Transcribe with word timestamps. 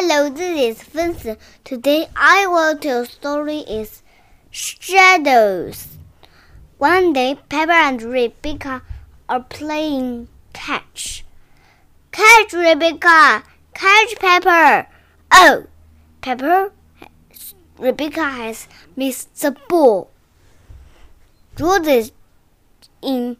Hello, 0.00 0.30
this 0.30 0.78
is 0.78 0.82
Vincent. 0.84 1.40
Today 1.64 2.06
I 2.14 2.46
will 2.46 2.78
tell 2.78 3.04
story 3.04 3.64
is 3.66 4.04
Shadows. 4.48 5.98
One 6.78 7.12
day, 7.12 7.36
Peppa 7.48 7.72
and 7.72 8.00
Rebecca 8.00 8.82
are 9.28 9.40
playing 9.40 10.28
catch. 10.52 11.24
Catch, 12.12 12.52
Rebecca! 12.52 13.42
Catch, 13.74 14.14
Peppa! 14.20 14.86
Oh, 15.32 15.66
Peppa, 16.20 16.70
Rebecca 17.76 18.22
has 18.22 18.68
missed 18.94 19.34
the 19.40 19.56
ball. 19.68 20.10
George 21.56 21.88
is 21.88 22.12
in 23.02 23.36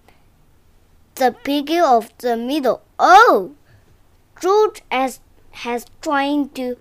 the 1.15 1.37
beginning 1.45 1.85
of 1.85 2.11
the 2.19 2.37
middle. 2.37 2.83
Oh, 2.99 3.53
George 4.41 4.83
has 4.91 5.21
has 5.65 5.87
trying 6.01 6.49
to 6.51 6.77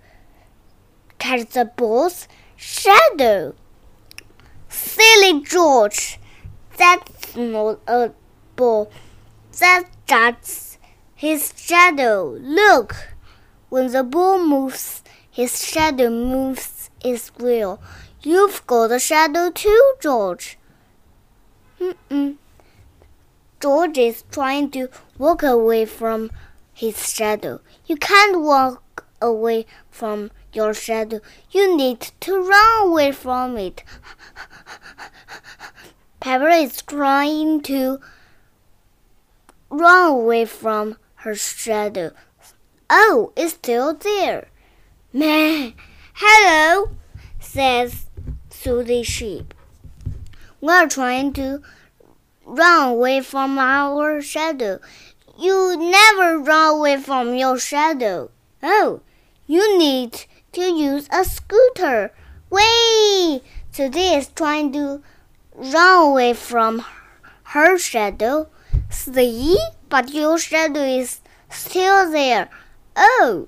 catch 1.18 1.48
the 1.50 1.64
ball's 1.64 2.28
shadow. 2.56 3.54
Silly 4.68 5.42
George, 5.42 6.18
that's 6.76 7.36
not 7.36 7.80
a 7.86 8.12
ball. 8.56 8.90
That, 9.58 9.84
That's 10.06 10.78
his 11.14 11.52
shadow. 11.56 12.36
Look, 12.40 12.94
when 13.68 13.90
the 13.90 14.04
ball 14.04 14.38
moves, 14.46 15.02
his 15.28 15.64
shadow 15.64 16.10
moves 16.10 16.90
as 17.04 17.32
well. 17.38 17.80
You've 18.22 18.64
got 18.66 18.92
a 18.92 18.98
shadow 18.98 19.50
too, 19.50 19.94
George. 20.00 20.58
Mm-mm. 21.80 22.36
George 23.60 23.98
is 23.98 24.22
trying 24.30 24.70
to 24.70 24.88
walk 25.18 25.42
away 25.42 25.84
from 25.84 26.30
his 26.78 27.12
shadow. 27.12 27.60
You 27.86 27.96
can't 27.96 28.40
walk 28.40 29.04
away 29.20 29.66
from 29.90 30.30
your 30.52 30.72
shadow. 30.72 31.20
You 31.50 31.76
need 31.76 32.12
to 32.20 32.40
run 32.40 32.86
away 32.86 33.10
from 33.10 33.56
it. 33.56 33.82
Peppa 36.20 36.46
is 36.50 36.80
trying 36.82 37.62
to 37.62 37.98
run 39.70 40.10
away 40.12 40.44
from 40.44 40.96
her 41.16 41.34
shadow. 41.34 42.12
Oh, 42.88 43.32
it's 43.34 43.54
still 43.54 43.94
there. 43.94 44.46
Meh. 45.12 45.72
Hello, 46.14 46.90
says 47.40 48.06
Suzy 48.50 49.02
Sheep. 49.02 49.52
We're 50.60 50.88
trying 50.88 51.32
to 51.32 51.60
run 52.44 52.88
away 52.88 53.20
from 53.20 53.58
our 53.58 54.22
shadow. 54.22 54.78
You 55.40 55.76
never 55.76 56.40
run 56.40 56.78
away 56.78 56.96
from 56.96 57.32
your 57.36 57.60
shadow. 57.60 58.32
Oh, 58.60 59.02
you 59.46 59.78
need 59.78 60.24
to 60.50 60.62
use 60.62 61.08
a 61.12 61.24
scooter. 61.24 62.12
Wait! 62.50 63.42
Today 63.72 64.16
is 64.16 64.26
trying 64.34 64.72
to 64.72 65.00
run 65.54 66.08
away 66.08 66.34
from 66.34 66.84
her 67.54 67.78
shadow. 67.78 68.48
See? 68.90 69.56
But 69.88 70.12
your 70.12 70.40
shadow 70.40 70.82
is 70.82 71.20
still 71.48 72.10
there. 72.10 72.50
Oh! 72.96 73.46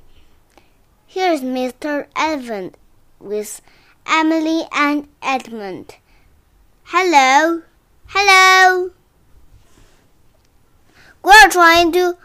Here's 1.08 1.40
Mr. 1.40 2.06
Edmund 2.14 2.76
with 3.18 3.60
Emily 4.06 4.62
and 4.70 5.08
Edmund. 5.20 5.96
Hello. 6.84 7.62
Hello. 8.06 8.92
Trying 11.50 11.92
to 11.92 12.16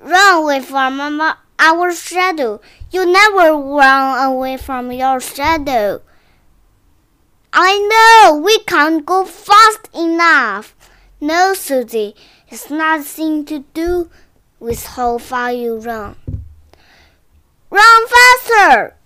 run 0.00 0.42
away 0.42 0.60
from 0.60 1.20
our 1.58 1.92
shadow. 1.94 2.60
You 2.90 3.04
never 3.06 3.52
run 3.54 4.32
away 4.32 4.56
from 4.56 4.90
your 4.90 5.20
shadow. 5.20 6.00
I 7.52 7.76
know 7.92 8.40
we 8.40 8.58
can't 8.60 9.04
go 9.04 9.26
fast 9.26 9.88
enough. 9.94 10.74
No, 11.20 11.52
Suzy, 11.52 12.16
it's 12.48 12.70
nothing 12.70 13.44
to 13.44 13.60
do 13.74 14.10
with 14.58 14.86
how 14.86 15.18
far 15.18 15.52
you 15.52 15.78
run. 15.78 16.16
Run 17.70 18.06
faster! 18.08 18.96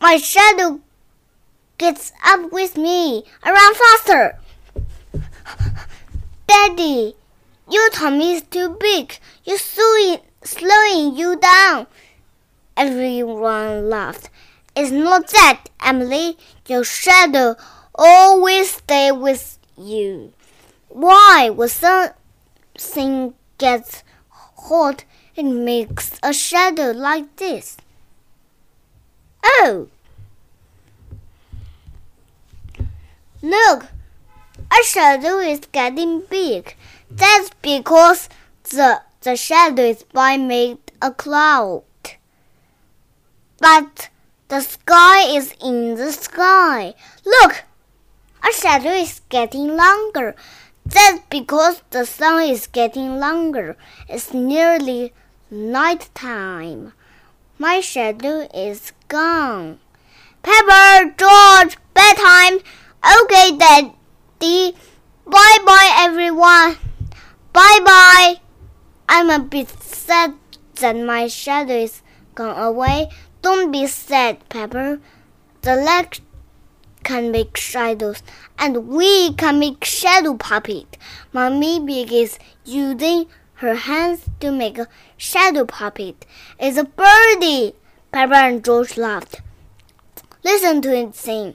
My 0.00 0.16
shadow 0.16 0.80
gets 1.78 2.12
up 2.24 2.52
with 2.52 2.76
me. 2.76 3.24
I 3.42 3.50
run 3.50 3.74
faster. 3.74 4.38
Daddy, 6.46 7.16
your 7.70 7.90
tummy 7.90 8.34
is 8.34 8.42
too 8.42 8.76
big. 8.78 9.18
You're 9.44 9.58
slowing, 9.58 10.18
slowing 10.42 11.16
you 11.16 11.36
down. 11.36 11.86
Everyone 12.76 13.88
laughed. 13.88 14.30
It's 14.76 14.90
not 14.90 15.28
that, 15.28 15.68
Emily. 15.82 16.36
Your 16.66 16.84
shadow 16.84 17.56
always 17.94 18.72
stay 18.72 19.12
with 19.12 19.58
you. 19.76 20.32
Why? 20.88 21.50
When 21.50 21.68
something 21.68 23.34
gets 23.58 24.02
hot, 24.28 25.04
it 25.36 25.44
makes 25.44 26.18
a 26.22 26.32
shadow 26.32 26.90
like 26.90 27.36
this. 27.36 27.76
Oh! 29.44 29.88
Look, 33.42 33.86
a 34.70 34.82
shadow 34.84 35.38
is 35.38 35.60
getting 35.70 36.22
big. 36.22 36.74
That's 37.14 37.50
because 37.62 38.28
the, 38.64 39.02
the 39.22 39.36
shadow 39.36 39.82
is 39.82 40.02
by 40.02 40.36
made 40.36 40.78
a 41.00 41.12
cloud. 41.12 41.84
But 43.58 44.10
the 44.48 44.60
sky 44.60 45.28
is 45.36 45.54
in 45.62 45.94
the 45.94 46.12
sky. 46.12 46.94
Look, 47.24 47.64
a 48.42 48.52
shadow 48.52 48.90
is 48.90 49.20
getting 49.28 49.76
longer. 49.76 50.34
That's 50.84 51.20
because 51.30 51.82
the 51.90 52.04
sun 52.04 52.42
is 52.42 52.66
getting 52.66 53.18
longer. 53.18 53.76
It's 54.08 54.34
nearly 54.34 55.12
night 55.50 56.10
time. 56.14 56.92
My 57.58 57.80
shadow 57.80 58.48
is 58.52 58.92
gone. 59.08 59.78
Peppa, 60.42 61.14
George, 61.16 61.78
bedtime. 61.94 62.58
Okay, 63.22 63.56
Daddy. 63.56 64.76
Bye 65.26 65.58
bye, 65.64 65.96
everyone. 66.00 66.76
Bye 67.54 67.78
bye. 67.84 68.40
I'm 69.08 69.30
a 69.30 69.38
bit 69.38 69.68
sad 69.80 70.34
that 70.80 70.96
my 70.96 71.28
shadow 71.28 71.74
is 71.74 72.02
gone 72.34 72.58
away. 72.58 73.10
Don't 73.42 73.70
be 73.70 73.86
sad, 73.86 74.48
Peppa. 74.48 74.98
The 75.60 75.76
leg 75.76 76.18
can 77.04 77.30
make 77.30 77.56
shadows, 77.56 78.24
and 78.58 78.88
we 78.88 79.34
can 79.34 79.60
make 79.60 79.84
shadow 79.84 80.34
puppet. 80.34 80.96
Mommy 81.32 81.78
Pig 81.86 82.12
is 82.12 82.40
using 82.64 83.26
her 83.62 83.76
hands 83.76 84.22
to 84.40 84.50
make 84.50 84.76
a 84.76 84.88
shadow 85.16 85.64
puppet. 85.64 86.26
It's 86.58 86.76
a 86.76 86.82
birdie. 86.82 87.76
Peppa 88.10 88.34
and 88.34 88.64
George 88.64 88.96
laughed. 88.96 89.42
Listen 90.42 90.82
to 90.82 90.92
it 90.92 91.14
sing. 91.14 91.54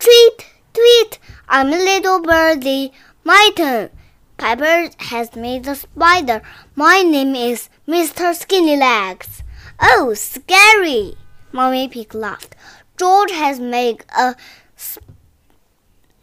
Tweet, 0.00 0.50
tweet, 0.74 1.20
I'm 1.48 1.68
a 1.68 1.78
little 1.78 2.20
birdie. 2.22 2.92
My 3.22 3.50
turn. 3.54 3.90
Peppa 4.38 4.90
has 4.98 5.34
made 5.34 5.66
a 5.66 5.74
spider. 5.74 6.40
My 6.76 7.02
name 7.02 7.34
is 7.34 7.68
Mr. 7.88 8.32
Skinny 8.32 8.76
Legs. 8.76 9.42
Oh, 9.80 10.14
scary! 10.14 11.16
Mommy 11.50 11.88
Pig 11.88 12.14
laughed. 12.14 12.54
George 12.96 13.32
has 13.32 13.58
made 13.58 14.04
a 14.16 14.36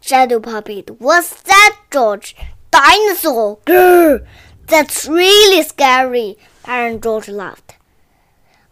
shadow 0.00 0.40
puppet. 0.40 0.98
What's 0.98 1.42
that, 1.42 1.76
George? 1.92 2.34
Dinosaur! 2.70 3.58
Grr! 3.66 4.26
That's 4.66 5.06
really 5.06 5.62
scary. 5.62 6.38
Parent 6.62 7.02
George 7.02 7.28
laughed. 7.28 7.76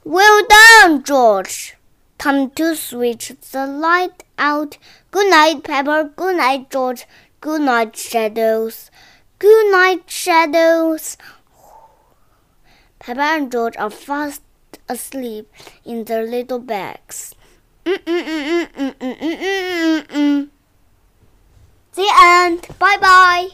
Well 0.04 0.40
done, 0.48 1.04
George. 1.04 1.76
Time 2.16 2.48
to 2.52 2.74
switch 2.74 3.32
the 3.52 3.66
light 3.66 4.24
out. 4.38 4.78
Good 5.10 5.28
night, 5.28 5.64
Peppa. 5.64 6.10
Good 6.16 6.38
night, 6.38 6.70
George. 6.70 7.04
Good 7.42 7.60
night, 7.60 7.94
Shadows. 7.94 8.90
Good 9.44 9.72
night, 9.72 10.08
shadows. 10.08 11.18
Peppa 12.98 13.20
and 13.20 13.52
George 13.52 13.76
are 13.76 13.90
fast 13.90 14.40
asleep 14.88 15.52
in 15.84 16.04
their 16.04 16.24
little 16.26 16.58
bags. 16.58 17.34
The 17.84 17.98
end. 21.92 22.68
Bye 22.78 22.96
bye. 22.98 23.48